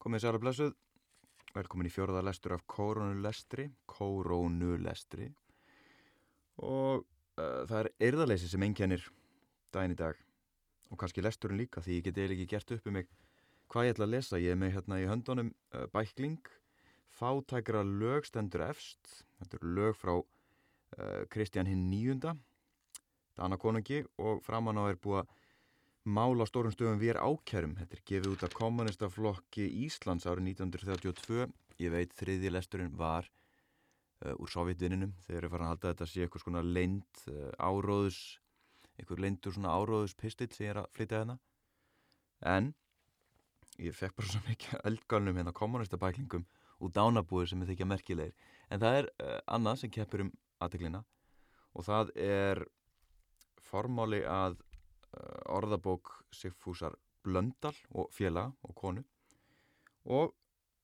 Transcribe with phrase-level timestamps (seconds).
[0.00, 0.70] Komið særa blessuð,
[1.52, 5.26] velkomin í fjörða lestur af koronulestri, koronulestri
[6.64, 9.04] og uh, það er erðaleysi sem engjænir
[9.76, 10.16] daginn í dag.
[10.88, 13.10] Og kannski lesturinn líka því ég get eða ekki gert upp um mig
[13.68, 14.40] hvað ég ætla að lesa.
[14.40, 16.48] Ég er með hérna í höndunum uh, bækling,
[17.20, 20.24] fátækra lög stendur efst, þetta eru lög frá uh,
[21.28, 22.38] Kristján hinn nýjunda,
[23.36, 25.36] Dana konungi og framann á er búið að
[26.10, 27.76] Mála stórum stöfum við er ákjærum.
[27.78, 31.44] Þetta er gefið út af kommunistaflokki Íslands árið 1932.
[31.78, 35.12] Ég veit þriði lesturinn var uh, úr sovjetvinninum.
[35.28, 38.18] Þeir eru farin að halda að þetta sé eitthvað svona leind uh, áróðus,
[38.96, 41.36] eitthvað leindur svona áróðus pistill sem ég er að flytja hérna.
[42.54, 42.72] En
[43.78, 46.48] ég fekk bara svo mikið eldgalnum hérna kommunistabæklingum
[46.80, 48.34] úr dánabúið sem ég þykja merkilegir.
[48.66, 51.04] En það er uh, annað sem keppur um aðteglina
[51.70, 52.64] og það er
[53.70, 54.69] formáli að Eh,
[55.50, 59.02] orðabók Sigfúsar Blöndal og félaga og konu.
[60.04, 60.34] Og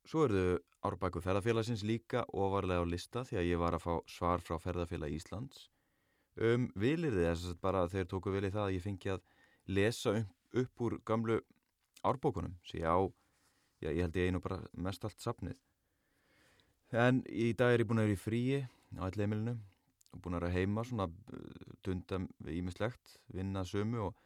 [0.07, 3.95] svo eru þau árbæku ferðarfélagsins líka ofarlega á lista því að ég var að fá
[4.11, 5.67] svar frá ferðarfélag Íslands
[6.37, 9.23] um vilir þess að bara þeir tóku vilið það að ég fengi að
[9.73, 11.39] lesa upp, upp úr gamlu
[12.07, 12.99] árbókunum sem ég á,
[13.81, 15.57] já ég held ég einu bara mest allt sapnið
[16.93, 18.61] en í dag er ég búin að vera í fríi
[19.01, 19.76] á ætleimilinu og
[20.23, 22.21] búin að vera heima svona eh, dunda
[22.53, 24.17] ímislegt, vinna sömu og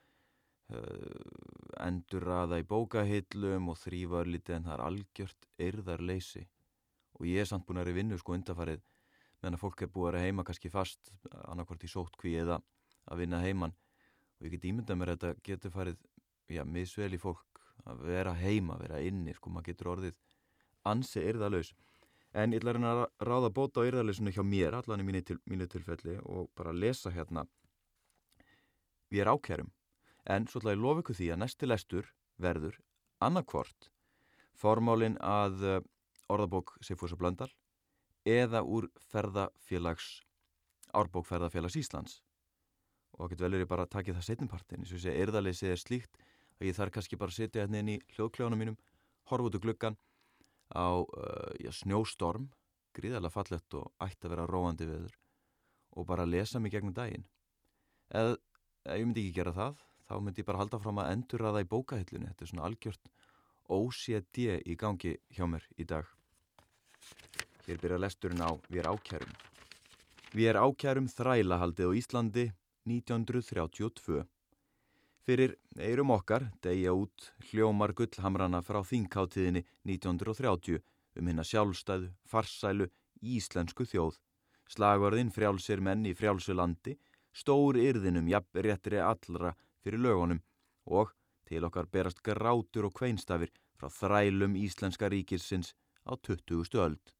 [0.74, 6.46] uh, endur aða í bókahillum og þrýfa lítið en það er algjört eirðarleysi.
[7.18, 8.82] Og ég er samt búin að vera í vinnu sko undafarið
[9.40, 11.12] meðan að fólk er búin að vera heima kannski fast
[11.46, 12.60] annarkvort í sótkví eða
[13.10, 13.76] að vinna heiman.
[14.38, 16.00] Og ég get ímyndað mér að þetta getur farið
[16.50, 20.18] já, misvel í fólk að vera heima, vera inni sko, maður getur orðið
[20.88, 21.74] ansi eirðarlaus
[22.32, 25.66] En ég ætla að ráða bóta á yrðarleysinu hjá mér, allan í mínu, til, mínu
[25.66, 27.46] tilfelli og bara lesa hérna.
[29.10, 29.72] Við er ákjærum,
[30.30, 32.78] en svo ætla ég að lofa ykkur því að næsti lestur verður
[33.20, 33.90] annarkvort
[34.60, 35.80] formálin að eh,
[36.30, 37.50] orðabók Sigfúsa Blöndal
[38.28, 40.20] eða úr ferðafélags
[40.94, 42.20] árbók ferðafélags Íslands.
[43.18, 45.82] Og getur vel verið bara að taka það setjumpartin eins og ég segja, yrðarleysið er
[45.82, 46.22] slíkt
[46.60, 48.78] að ég þarf kannski bara að setja hérna inn í hljóðkljónum mínum
[49.30, 49.98] horfa út úr gluggan
[50.74, 52.48] á uh, já, snjóstorm,
[52.96, 55.16] gríðarlega fallett og ætti að vera róandi viður
[55.98, 57.26] og bara lesa mig gegnum daginn.
[58.10, 58.36] Eða
[58.96, 61.66] ég myndi ekki gera það, þá myndi ég bara halda fram að endur að það
[61.66, 62.30] í bókahillinu.
[62.30, 63.12] Þetta er svona algjört
[63.70, 66.08] OCD í gangi hjá mér í dag.
[67.66, 69.34] Hér byrja lesturinn á Við er ákjærum.
[70.34, 72.46] Við er ákjærum þrælahaldið á Íslandi
[72.86, 74.24] 1932.
[75.30, 80.80] Fyrir eirum okkar degja út hljómar gullhamrana frá þingkáttiðinni 1930
[81.20, 82.88] um hérna sjálfstæðu, farsælu,
[83.22, 84.16] íslensku þjóð.
[84.74, 86.96] Slagvarðin frjálsir menn í frjálsu landi,
[87.30, 89.54] stór yrðinum jafn réttri allra
[89.84, 90.42] fyrir lögunum
[90.98, 91.14] og
[91.46, 95.76] til okkar berast grátur og kveinstafir frá þrælum íslenska ríkisins
[96.10, 96.74] á 20.
[96.74, 97.14] öld.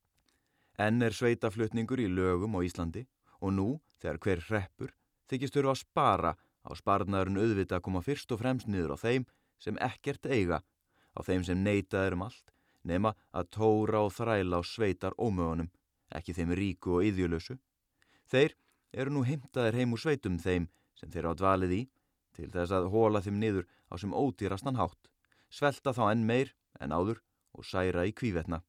[0.82, 3.06] Enn er sveitaflutningur í lögum á Íslandi
[3.38, 3.70] og nú,
[4.02, 4.96] þegar hver hreppur,
[5.30, 9.26] þykistur að spara Á sparnaðurinn auðvita koma fyrst og fremst niður á þeim
[9.60, 10.60] sem ekkert eiga,
[11.16, 12.52] á þeim sem neitað er um allt,
[12.84, 15.70] nema að tóra og þræla á sveitar ómögunum,
[16.12, 17.56] ekki þeim ríku og yðjulösu.
[18.30, 18.56] Þeir
[18.92, 21.82] eru nú heimtaðir heim úr sveitum þeim sem þeir á dvalið í,
[22.36, 25.10] til þess að hóla þeim niður á sem ódýrastan hátt,
[25.50, 27.22] svelta þá enn meir en áður
[27.56, 28.62] og særa í kvívetna.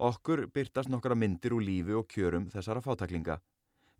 [0.00, 3.38] Okkur byrtast nokkra myndir úr lífi og kjörum þessara fátaklinga.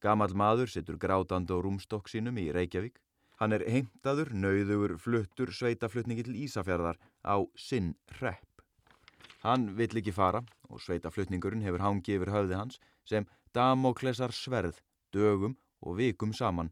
[0.01, 2.97] Gamal maður sittur grátand á rúmstokk sínum í Reykjavík
[3.41, 8.61] Hann er heimtaður, nauðugur, fluttur, sveitaflutningi til Ísafjörðar á sinn repp.
[9.41, 12.77] Hann vill ekki fara og sveitaflutningurinn hefur hangi yfir höfði hans
[13.09, 13.25] sem
[13.57, 16.69] damoklesar sverð, dögum og vikum saman.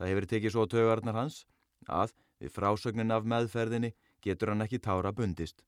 [0.00, 1.42] Það hefur tekið svo tögarnar hans
[1.84, 3.92] að við frásögnin af meðferðinni
[4.24, 5.60] getur hann ekki tára bundist.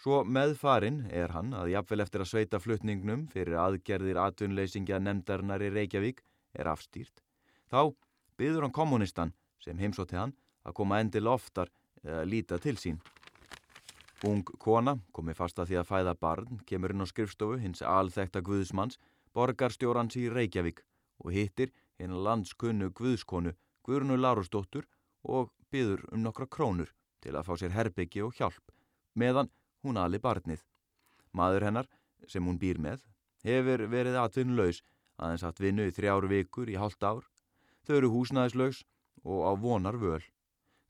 [0.00, 5.72] Svo meðfarin er hann að jafnvel eftir að sveita flutningnum fyrir aðgerðir atvinnleysingja nefndarinnar í
[5.72, 6.24] Reykjavík
[6.56, 7.20] er afstýrt.
[7.68, 7.92] Þá
[8.40, 10.34] byður hann kommunistan sem heimsótti hann
[10.66, 11.70] að koma endil oftar
[12.02, 13.00] eða líta til sín.
[14.24, 18.40] Ung kona, komið fast að því að fæða barn, kemur inn á skrifstofu hins alþekta
[18.40, 18.96] Guðsmanns,
[19.36, 20.80] borgarstjórans í Reykjavík
[21.24, 23.52] og hittir hinn landskunnu Guðskonu
[23.86, 24.88] Guðrunu Lárusdóttur
[25.22, 26.90] og byður um nokkra krónur
[27.22, 28.72] til að fá sér herbyggi og hjálp
[29.14, 29.50] meðan
[29.84, 30.62] hún ali barnið.
[31.32, 31.88] Maður hennar,
[32.26, 33.04] sem hún býr með,
[33.44, 34.82] hefur verið atvinnulegs
[35.16, 37.24] aðeins hatt vinnu í þrjáru vikur í hálft ár.
[37.86, 38.82] Þau eru húsnæðislaugs
[39.26, 40.22] og á vonar völ.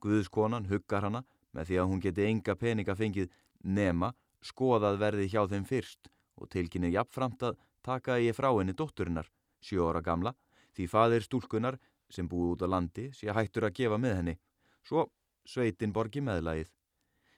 [0.04, 1.24] Guðskonan huggar hana
[1.56, 3.32] með því að hún geti enga peninga fengið
[3.64, 4.12] nema
[4.44, 7.56] skoðað verði hjá þeim fyrst og tilkynni jafnframt að
[7.86, 9.28] taka ég frá henni dótturinnar,
[9.64, 10.34] sjó ára gamla,
[10.76, 11.78] því faðir stúlkunar
[12.12, 14.36] sem búið út á landi sé hættur að gefa með henni.
[14.84, 15.08] Svo
[15.48, 16.68] sveitin borgi meðlagið.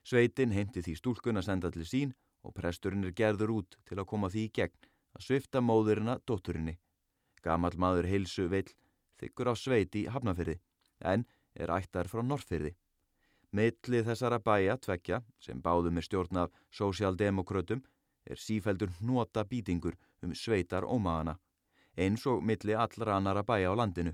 [0.02, 4.08] Sveitin heimti því stúlkun að senda til sín og presturinn er gerður út til að
[4.10, 6.78] koma því í gegn að svifta móðurina dótturinni.
[7.44, 8.66] Gamal maður heilsu vill
[9.20, 10.58] þykkur á sveit í Hafnafyrði
[11.00, 11.24] en
[11.54, 12.74] er ættar frá Norrfyrði.
[13.52, 17.82] Milli þessara bæja tvekja sem báðum er stjórn af sósjaldemokrötum
[18.28, 21.38] er sífældur hnota býtingur um sveitar ómaðana
[21.98, 24.12] eins og milli allra annara bæja á landinu.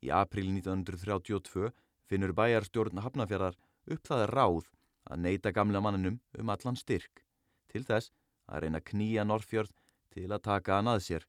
[0.00, 1.72] Í april 1932
[2.08, 3.58] finnur bæjarstjórn Hafnafjörðar
[3.92, 4.68] upp það ráð
[5.10, 7.24] að neyta gamla manninum um allan styrk
[7.68, 8.12] til þess
[8.48, 9.74] að reyna knýja Norrfjörð
[10.14, 11.26] til að taka hann að sér.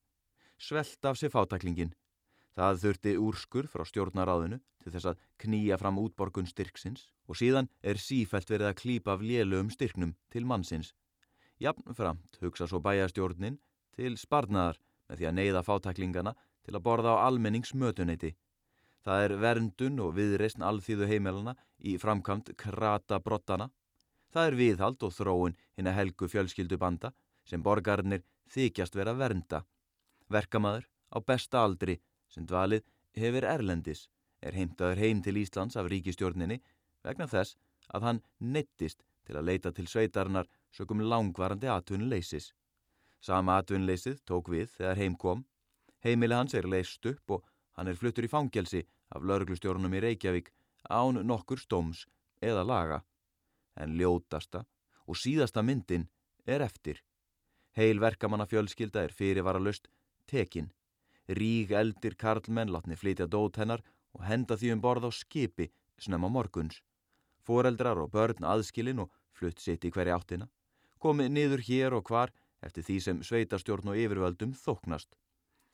[0.60, 1.92] Svelt af sér fátaklingin.
[2.60, 8.02] Það þurfti úrskur frá stjórnaráðinu til þess að knýja fram útborgun styrksins og síðan er
[8.04, 10.90] sífælt verið að klýpa af lélögum styrknum til mannsins.
[11.64, 13.56] Jafnframt hugsa svo bæjarstjórnin
[13.96, 16.36] til sparnaðar með því að neyða fátaklingana
[16.68, 18.34] til að borða á almenningsmötuneyti.
[19.08, 23.70] Það er verndun og viðreysn alþýðu heimilana í framkvæmt krata brottana.
[24.36, 27.14] Það er viðhald og þróun hinn að helgu fjölskyldu banda
[27.48, 29.64] sem borgarnir þykjast vera vernda.
[30.28, 32.86] Verkamaður á besta aldri sem dvalið
[33.18, 34.08] hefur erlendis
[34.42, 36.60] er heimtaður heim til Íslands af ríkistjórninni
[37.04, 37.58] vegna þess
[37.94, 42.54] að hann neittist til að leita til sveitarnar sökum langvarandi atvinnuleysis.
[43.22, 45.44] Sama atvinnleysið tók við þegar heim kom.
[46.04, 47.46] Heimili hans er leist upp og
[47.76, 48.86] hann er fluttur í fangelsi
[49.16, 50.54] af lauruglustjórnum í Reykjavík
[50.90, 52.06] án nokkur stóms
[52.42, 53.04] eða laga.
[53.76, 54.64] En ljótasta
[55.08, 56.08] og síðasta myndin
[56.46, 57.04] er eftir.
[57.76, 59.90] Heil verkamanna fjölskylda er fyrirvaralust
[60.28, 60.72] tekin.
[61.30, 63.84] Rík eldir karlmenn látni flytja dót hennar
[64.18, 65.70] og henda því um borð á skipi
[66.02, 66.82] snemma morguns.
[67.46, 70.50] Fóreldrar og börn aðskilin og flutt sitt í hverja áttina.
[71.00, 72.34] Komið niður hér og hvar
[72.66, 75.14] eftir því sem sveitarstjórn og yfirvöldum þóknast.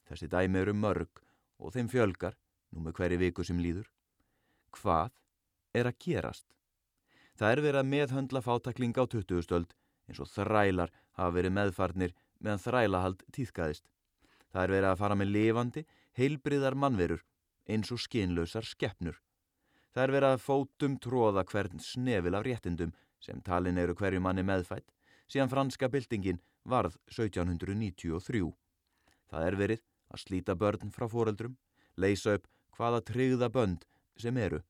[0.06, 1.24] Þessi dæmi eru mörg
[1.58, 2.36] og þeim fjölgar
[2.72, 3.88] nú með hverju viku sem líður.
[4.76, 5.16] Hvað
[5.74, 6.46] er að gerast?
[7.36, 9.42] Það er verið að meðhöndla fátakling á 20.
[9.44, 9.74] stöld
[10.06, 13.88] eins og þrælar hafa verið meðfarnir meðan þrælahald týðkaðist.
[14.56, 15.82] Það er verið að fara með lifandi,
[16.16, 17.24] heilbriðar mannverur
[17.68, 19.18] eins og skinlausar skeppnur.
[19.92, 24.46] Það er verið að fótum tróða hvern snefil af réttindum sem talin eru hverju manni
[24.48, 24.88] meðfætt
[25.28, 28.54] síðan franska byltingin varð 1793.
[29.28, 31.58] Það er verið að slíta börn frá foreldrum,
[32.00, 32.48] leysa upp
[32.78, 33.86] hvaða tryggða bönd
[34.20, 34.62] sem eru,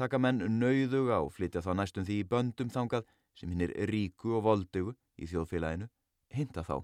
[0.00, 4.46] taka menn nauðuga og flytja þá næstum því böndum þangað sem hinn er ríku og
[4.48, 5.90] voldugu í þjóðfélaginu,
[6.32, 6.80] hinda þá.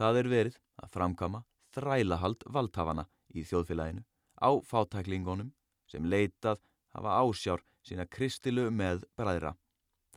[0.00, 1.38] Það er verið að framkama
[1.76, 3.02] þrælahald valdhafana
[3.36, 4.00] í þjóðfélaginu
[4.40, 5.50] á fátæklingunum
[5.92, 6.62] sem leitað
[6.96, 9.52] hafa ásjár sína kristilu með bræðra.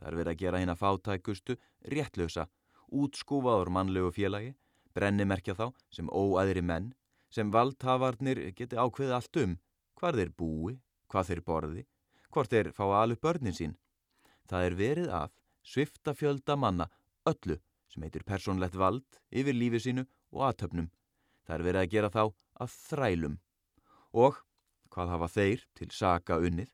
[0.00, 1.58] Það er verið að gera hérna fátækustu
[1.92, 2.46] réttlösa,
[2.88, 4.54] útskúfaður mannlegu félagi,
[4.96, 6.88] brennimerkja þá sem óæðri menn,
[7.28, 9.58] sem valdhafarnir geti ákveði allt um,
[10.00, 10.78] hvar þeir búi,
[11.12, 11.86] hvað þeir borði,
[12.32, 13.76] hvort þeir fá alveg börnin sín.
[14.48, 16.88] Það er verið að svifta fjölda manna
[17.28, 17.60] öllu
[17.94, 20.04] sem heitir persónlegt vald yfir lífi sínu
[20.34, 20.90] og aðtöfnum.
[21.46, 22.22] Það er verið að gera þá
[22.64, 23.38] að þrælum.
[24.14, 24.38] Og
[24.90, 26.70] hvað hafa þeir til saka unnið?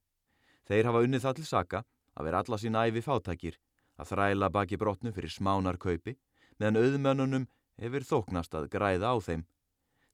[0.69, 1.85] Þeir hafa unnið það til saka
[2.17, 3.57] að vera alla sín æfi fátækir,
[4.01, 6.17] að þræla baki brotnu fyrir smánarkaupi,
[6.61, 7.49] meðan auðmönnunum
[7.81, 9.45] hefur þóknast að græða á þeim.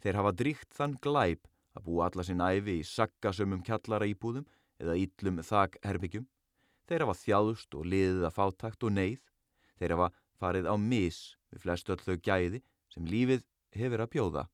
[0.03, 4.47] Þeir hafa dríkt þann glæp að búa alla sín æfi í sakgasömmum kjallara íbúðum
[4.81, 6.27] eða íllum þakherbyggjum.
[6.87, 9.23] Þeir hafa þjáðust og liðið að fátækt og neyð.
[9.81, 10.11] Þeir hafa
[10.41, 13.47] farið á mis við flest öll þau gæði sem lífið
[13.77, 14.45] hefur að bjóða.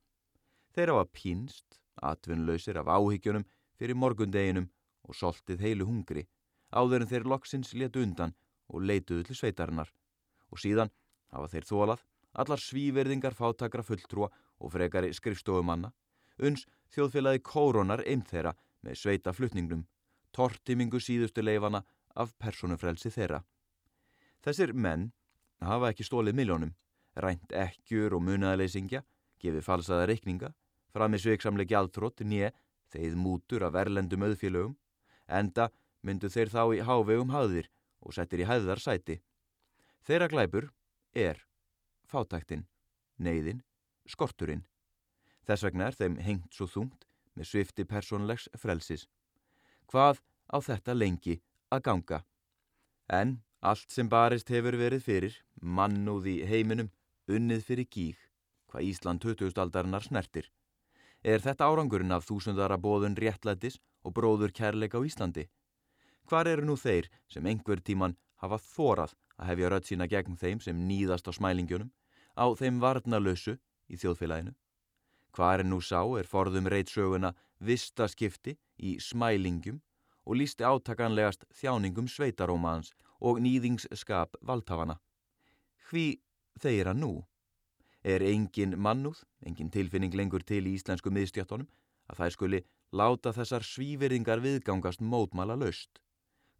[0.74, 3.44] Þeir hafa pínst, atvinnlausir af áhyggjunum
[3.78, 4.70] fyrir morgundeginum
[5.06, 6.26] og soltið heilu hungri
[6.72, 8.34] áður en þeir loksins letu undan
[8.72, 9.92] og leituðu til sveitarinnar
[10.52, 10.92] og síðan
[11.34, 12.04] hafa þeir þólað
[12.42, 14.30] allar svíverðingar fátakra fulltrúa
[14.62, 15.92] og frekari skrifstofumanna
[16.40, 16.64] uns
[16.94, 19.84] þjóðfélagi kóronar einn þeirra með sveita flutningnum
[20.32, 21.82] tortimingu síðustu leifana
[22.16, 23.42] af personufrelsi þeirra.
[24.42, 25.10] Þessir menn
[25.68, 26.72] hafa ekki stólið miljónum,
[27.16, 29.02] rænt ekkjur og munaðaleysingja,
[29.42, 30.52] gefið falsaða reikninga,
[30.92, 32.52] fram með sveiksamlegi aldrótt nýje,
[32.92, 34.74] þeið mútur af erlendum auðfélögum,
[35.28, 35.70] enda
[36.02, 37.70] myndu þeir þá í hávegum hafðir
[38.02, 39.20] og settir í hæðar sæti.
[40.02, 40.68] Þeirra glæpur
[41.14, 41.40] er
[42.10, 42.66] fátæktinn,
[43.22, 43.62] neyðin,
[44.08, 44.64] skorturinn.
[45.46, 47.06] Þess vegna er þeim hengt svo þungt
[47.38, 49.06] með svifti persónlegs frelsis.
[49.90, 50.20] Hvað
[50.52, 51.38] á þetta lengi
[51.72, 52.20] að ganga?
[53.08, 56.90] En allt sem barist hefur verið fyrir, mannúð í heiminum,
[57.30, 58.18] unnið fyrir gíg,
[58.70, 59.54] hvað Ísland 20.
[59.62, 60.48] aldarinnar snertir.
[61.22, 65.46] Er þetta árangurinn af þúsundara bóðun réttlætis og bróður kærleika á Íslandi?
[66.26, 70.58] Hvar eru nú þeir sem einhver tíman hafa þórað að hefja rödd sína gegn þeim
[70.60, 71.92] sem nýðast á smælingjunum,
[72.34, 73.54] á þeim varnalösu
[73.86, 74.56] í þjóðfélaginu?
[75.32, 77.30] Hvar er nú sá er forðum reitsöguna
[77.62, 79.78] vistaskipti í smælingjum
[80.26, 82.90] og lísti átakanlegast þjáningum sveitarómaðans
[83.22, 84.98] og nýðingsskap valdhafana.
[85.88, 86.20] Hví
[86.60, 87.12] þeir að nú?
[88.02, 91.68] Er engin mannúð, engin tilfinning lengur til í íslensku miðstjöttunum
[92.10, 92.60] að það skuli
[92.92, 96.00] láta þessar svíverðingar viðgangast mótmala laust?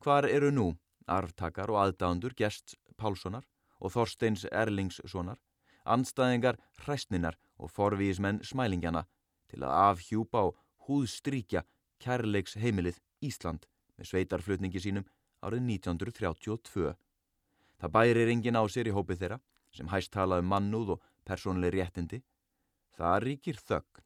[0.02, 0.68] Hvar eru nú
[1.10, 3.42] arftakar og aðdándur Gjerts Pálssonar
[3.82, 5.40] og Þorsteins Erlingssonar,
[5.82, 9.02] anstæðingar hræstninar og forvíismenn smælingjana
[9.50, 11.64] til að afhjúpa og húðstrykja
[12.02, 13.66] kærleiks heimilið Ísland
[13.98, 15.06] með sveitarflutningi sínum
[15.42, 16.94] árið 1932.
[17.82, 19.38] Það bærir engin á sér í hópið þeirra
[19.74, 22.22] sem hæst talaði um mannúð og persónlega réttindi.
[22.96, 24.04] Það ríkir þögn.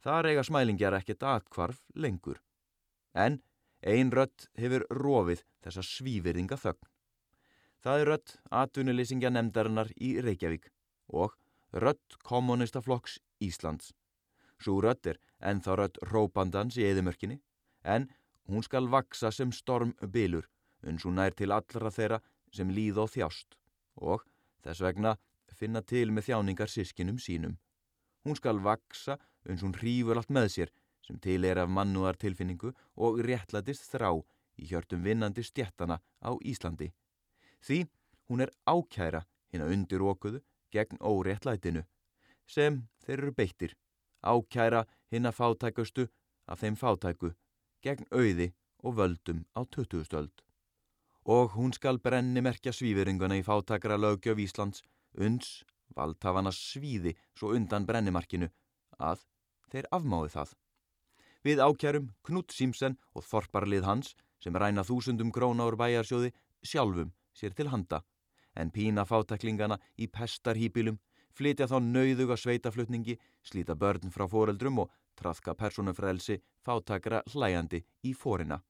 [0.00, 2.40] Það reyga smælingjar ekkert atkvarf lengur.
[3.14, 3.40] En
[3.80, 6.88] ein rött hefur rofið þessa svíverðinga þögn.
[7.80, 10.68] Það er rött atvinnulýsingja nefndarinnar í Reykjavík
[11.08, 11.36] og
[11.72, 13.94] rött kommunistaflokks Íslands.
[14.60, 17.40] Svo rött er ennþá rött rópandans í eðimörkinni
[17.88, 18.10] en
[18.48, 20.48] hún skal vaksa sem stormbilur
[20.82, 22.20] uns hún nær til allra þeirra
[22.54, 23.56] sem líð og þjást
[24.00, 24.24] og
[24.64, 25.16] þess vegna
[25.60, 27.56] finna til með þjáningar sískinum sínum.
[28.24, 29.18] Hún skal vaksa
[29.48, 30.72] uns hún hrífur allt með sér
[31.06, 34.12] sem til er af mannúar tilfinningu og réttlætist þrá
[34.60, 36.90] í hjörtum vinnandi stjettana á Íslandi.
[37.60, 37.86] Því
[38.28, 40.42] hún er ákæra hinn að undir okkuðu
[40.72, 41.84] gegn óréttlætinu
[42.46, 43.76] sem þeir eru beittir,
[44.22, 46.06] ákæra hinn að fátækustu
[46.50, 47.32] af þeim fátæku
[47.84, 48.52] gegn auði
[48.84, 50.04] og völdum á 20.
[50.04, 50.32] stöld.
[51.24, 54.82] Og hún skal brenni merkja svífiringuna í fátakra lögjöf Íslands
[55.18, 55.60] uns
[55.96, 58.48] valdhafana svíði svo undan brennimarkinu
[58.98, 59.24] að
[59.72, 60.54] þeir afmáði það.
[61.44, 66.32] Við ákjærum Knut Símsen og Þorparlið hans sem ræna þúsundum króna úr bæjarsjóði
[66.64, 68.02] sjálfum sér til handa
[68.58, 70.98] en pína fátaklingana í pestarhýpilum,
[71.36, 78.60] flytja þá nauðuga sveitaflutningi, slíta börn frá foreldrum og trafka personufrelsi fátakra hlæjandi í fórina.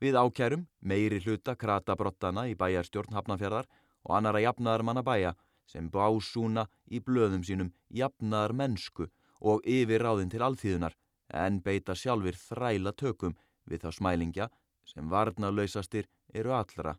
[0.00, 3.68] Við ákjærum meiri hluta kratabrottana í bæjarstjórn Hafnarfjörðar
[4.08, 5.34] og annara jafnaðar manna bæja
[5.68, 10.96] sem básúna í blöðum sínum jafnaðar mennsku og yfir ráðin til alþýðunar
[11.42, 13.36] en beita sjálfur þræla tökum
[13.68, 14.48] við þá smælingja
[14.88, 16.96] sem varnalausastir eru allra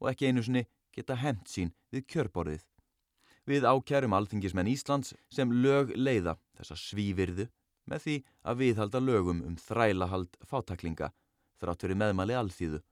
[0.00, 0.64] og ekki einu sinni
[0.94, 2.64] geta hent sín við kjörborðið.
[3.48, 7.46] Við ákjærum alþingismenn Íslands sem lög leiða þessa svívirðu
[7.88, 11.08] með því að viðhalda lögum um þrælahald fátaklinga
[11.62, 12.82] þrátt fyrir meðmæli alþýðu.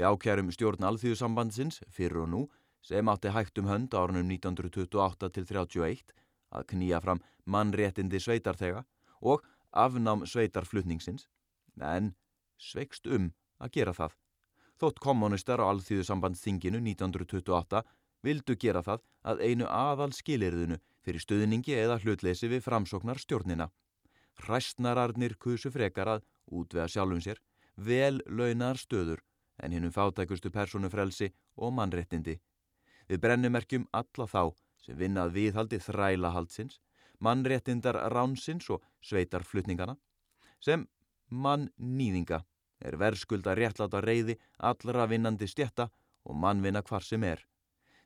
[0.00, 2.40] Við ákjærum stjórn alþýðusambandsins fyrir og nú
[2.80, 6.14] sem átti hægt um hönd árunum 1928 til 31
[6.56, 8.86] að knýja fram mannréttindi sveitarþega
[9.20, 11.28] og afnám sveitarflutningsins,
[11.76, 12.14] en
[12.56, 13.30] sveikst um
[13.60, 14.16] að gera það.
[14.80, 17.84] Þótt kommunistar á alþýðusambandsþinginu 1928
[18.22, 23.70] vildu gera það að einu aðal skilirðinu fyrir stuðningi eða hlutleysi við framsóknar stjórnina.
[24.40, 27.40] Hræstnararnir kusu frekar að útvega sjálfum sér
[27.76, 29.22] vel launar stöður
[29.60, 32.38] en hinnum fátækustu personufrelsi og mannréttindi.
[33.08, 34.42] Við brennumerkjum alla þá
[34.80, 36.78] sem vinnað viðhaldi þrælahaldsins,
[37.20, 39.96] mannréttindar ránsins og sveitarflutningana,
[40.60, 40.86] sem
[41.28, 42.42] mann nýðinga
[42.80, 45.90] er verðskulda réttláta reyði allra vinnandi stjetta
[46.24, 47.44] og mannvinna hvar sem er.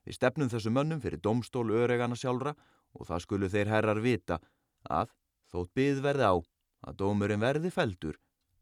[0.05, 2.53] Við stefnum þessu mönnum fyrir domstól öregana sjálfra
[2.93, 4.39] og það skulu þeir herrar vita
[4.85, 5.13] að
[5.51, 6.35] þótt byð verði á
[6.85, 8.19] að dómurinn verði feldur,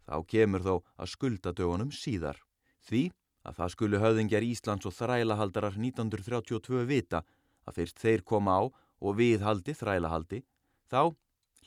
[0.08, 2.40] þá kemur þó að skulda dögunum síðar.
[2.88, 3.10] Því
[3.44, 7.24] að það skulu höfðingjar Íslands og þrælahaldarar 1932 vita
[7.68, 8.62] að fyrst þeir koma á
[9.04, 10.40] og viðhaldi þrælahaldi,
[10.88, 11.12] þá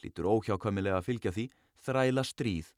[0.01, 1.47] lítur óhjákvæmilega að fylgja því
[1.85, 2.73] þræla stríð,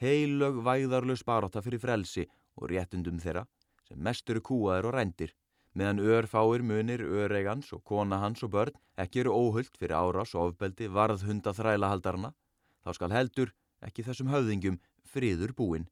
[0.00, 2.24] heilög væðarlaus baróta fyrir frelsi
[2.56, 3.44] og réttundum þeirra
[3.88, 5.32] sem mest eru kúaðir og rændir,
[5.78, 10.50] meðan örfáir munir, öregans og kona hans og börn ekki eru óhullt fyrir árás og
[10.50, 12.32] ofbeldi varðhunda þrælahaldarna,
[12.82, 13.54] þá skal heldur
[13.86, 15.86] ekki þessum höfðingjum friður búin.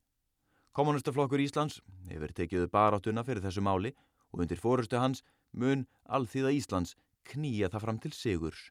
[0.77, 1.79] Kommunistaflokkur Íslands
[2.11, 3.95] hefur tekið baráttuna fyrir þessu máli
[4.33, 6.97] og undir fórustu hans mun alþýða Íslands
[7.31, 8.71] knýja það fram til sigurs.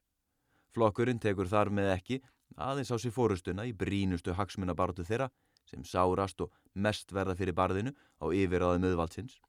[0.76, 2.20] Flokkurinn tekur þar með ekki
[2.60, 5.30] aðeins á sér fórustuna í brínustu hagsmunabartu þeirra
[5.66, 7.92] sem sárast og mest verða fyrir barðinu
[8.22, 9.40] á yfiráðum auðvaldsins.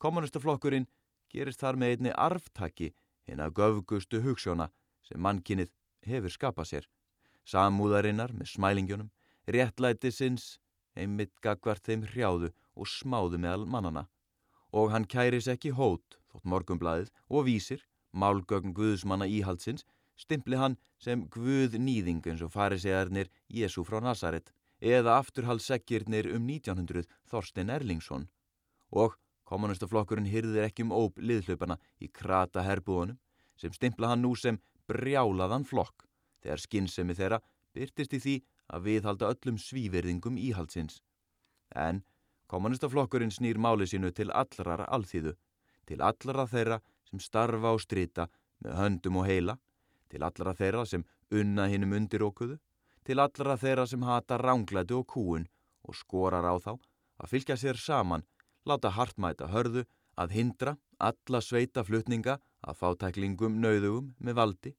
[0.00, 0.88] Kommunistaflokkurinn
[1.30, 2.90] gerist þar með einni arftaki
[3.28, 4.70] hinn að göfgustu hugssjóna
[5.06, 5.70] sem mannkinnið
[6.06, 6.88] hefur skapað sér.
[7.46, 9.10] Samúðarinnar með smælingjónum,
[9.46, 10.58] réttlætisins
[10.94, 14.06] einmitt gagvart þeim hrjáðu og smáðu meðal mannana.
[14.72, 17.82] Og hann kæris ekki hót, þótt morgumblaðið, og vísir,
[18.12, 19.84] málgögn Guðsmanna íhaldsins,
[20.18, 27.08] stimpli hann sem Guð nýðing eins og farisegarnir Jésu frá Nazaret, eða afturhalssekkirnir um 1900
[27.30, 28.28] Þorstein Erlingsson.
[28.90, 29.16] Og
[29.50, 33.18] kommunistaflokkurinn hyrðir ekki um óp liðhlaupana í krata herbúðunum,
[33.58, 36.06] sem stimpla hann nú sem brjálaðan flokk,
[36.42, 37.40] þegar skinnsemi þeirra
[37.74, 38.36] byrtist í því
[38.70, 41.02] að viðhalda öllum svíverðingum íhaldsins.
[41.74, 42.02] En
[42.50, 45.36] Kommunistaflokkurinn snýr máli sínu til allrar alþýðu,
[45.86, 48.26] til allra þeirra sem starfa og strita
[48.64, 49.54] með höndum og heila,
[50.10, 52.56] til allra þeirra sem unna hinnum undirókuðu,
[53.06, 55.46] til allra þeirra sem hata ránglætu og kúun
[55.86, 56.72] og skorar á þá
[57.22, 58.26] að fylgja sér saman,
[58.68, 59.84] láta hartmæta hörðu
[60.20, 64.74] að hindra alla sveita flutninga að fátæklingum nauðugum með valdi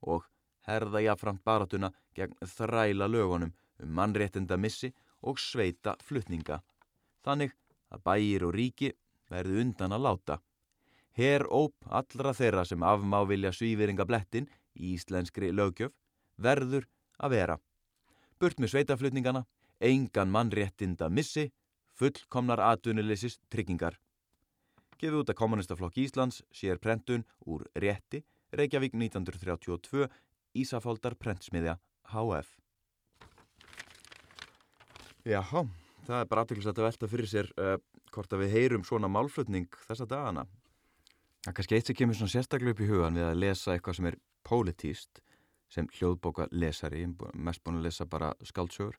[0.00, 0.24] og
[0.66, 3.52] herða jáframt baratuna gegn þræla lögunum
[3.82, 6.62] um mannréttinda missi og sveita flutninga.
[7.24, 7.52] Þannig
[7.92, 8.92] að bæir og ríki
[9.30, 10.38] verði undan að láta.
[11.16, 15.94] Her óp allra þeirra sem afmá vilja svífiringa blettin í íslenskri lögjöf
[16.36, 16.86] verður
[17.18, 17.56] að vera.
[18.38, 19.46] Burt með sveitaflutningana,
[19.80, 21.48] engan mannréttinda missi,
[21.96, 23.96] fullkomnar atvinnuleisis tryggingar.
[25.00, 28.22] Gefið út að kommunistaflokk Íslands sér prentun úr rétti
[28.56, 30.06] Reykjavík 1932
[30.56, 31.76] Ísafóldar prentsmiðja
[32.12, 32.54] HF.
[35.26, 35.66] Jáhá,
[36.06, 37.76] það er bara afturkvæmst að velta fyrir sér uh,
[38.14, 40.46] hvort að við heyrum svona málflutning þessa dagana.
[41.42, 43.98] Það er kannski eitt sem kemur svona sérstaklega upp í hugan við að lesa eitthvað
[43.98, 45.20] sem er pólitíst
[45.74, 47.02] sem hljóðbóka lesari,
[47.34, 48.94] mest búin að lesa bara skaldsögur,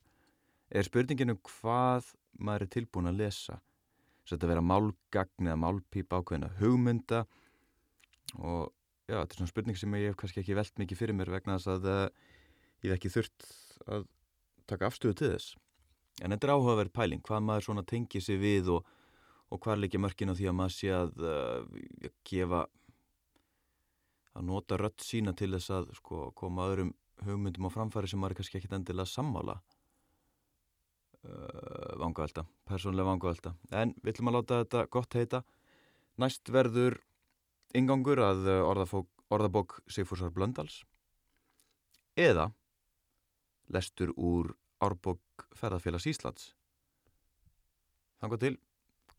[0.68, 3.58] er spurninginu hvað maður er tilbúin að lesa.
[4.28, 7.22] Þetta að vera málgagn eða málpíp ákveðina hugmynda
[8.36, 8.68] og
[9.08, 11.56] já, þetta er svona spurning sem ég hef kannski ekki velt mikið fyrir mér vegna
[11.56, 12.02] þess að uh,
[12.84, 13.48] ég hef ekki þurft
[13.88, 14.04] að
[14.68, 15.56] taka afstöðu til þess.
[16.20, 18.92] En þetta er áhugaverð pæling, hvað maður svona tengið sér við og,
[19.48, 22.62] og hvað er líka mörkin á því að maður sé að uh, gefa,
[24.36, 26.92] að nota rött sína til þess að sko, koma öðrum
[27.24, 29.56] hugmyndum á framfæri sem maður kannski ekkit endilega sammála.
[31.28, 33.52] Uh, vangavelta, persónlega vangavelta.
[33.74, 35.40] En við ætlum að láta þetta gott heita.
[36.16, 36.96] Næst verður
[37.76, 40.80] ingangur að orðafók, orðabók Sigfúsar Blöndals
[42.18, 42.48] eða
[43.68, 46.52] lestur úr árbók ferðarfélags Íslands.
[48.22, 48.54] Þannig til,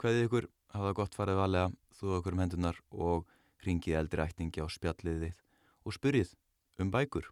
[0.02, 3.30] hvaðið ykkur hafa gott farið valega, þú okkur um hendunar og
[3.68, 5.44] ringið eldri ætningi á spjallið þið
[5.86, 6.34] og spyrjið
[6.82, 7.30] um bækur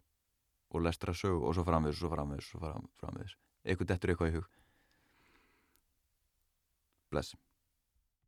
[0.70, 3.36] og lestra sög og svo framviðs, svo framviðs, svo framviðs.
[3.64, 4.48] Eitthvað dettur eitthvað í hug.
[7.10, 7.34] Bless.